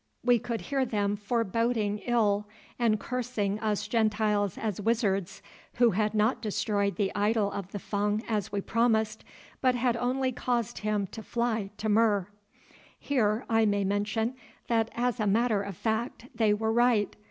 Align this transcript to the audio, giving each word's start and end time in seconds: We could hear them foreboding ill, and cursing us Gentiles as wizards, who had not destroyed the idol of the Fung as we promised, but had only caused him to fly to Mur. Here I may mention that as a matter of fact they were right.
We 0.23 0.39
could 0.39 0.61
hear 0.61 0.83
them 0.83 1.15
foreboding 1.15 1.99
ill, 1.99 2.47
and 2.79 2.99
cursing 2.99 3.59
us 3.59 3.87
Gentiles 3.87 4.57
as 4.57 4.81
wizards, 4.81 5.43
who 5.75 5.91
had 5.91 6.15
not 6.15 6.41
destroyed 6.41 6.95
the 6.95 7.13
idol 7.13 7.51
of 7.51 7.71
the 7.71 7.77
Fung 7.77 8.23
as 8.27 8.51
we 8.51 8.61
promised, 8.61 9.23
but 9.61 9.75
had 9.75 9.95
only 9.95 10.31
caused 10.31 10.79
him 10.79 11.05
to 11.11 11.21
fly 11.21 11.69
to 11.77 11.87
Mur. 11.87 12.29
Here 12.97 13.45
I 13.47 13.67
may 13.67 13.83
mention 13.83 14.33
that 14.69 14.89
as 14.95 15.19
a 15.19 15.27
matter 15.27 15.61
of 15.61 15.77
fact 15.77 16.29
they 16.33 16.51
were 16.51 16.73
right. 16.73 17.15